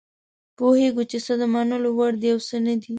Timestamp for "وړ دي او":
1.97-2.39